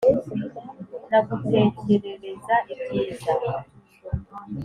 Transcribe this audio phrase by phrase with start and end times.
[1.09, 3.33] Nagutekerereza ibyiza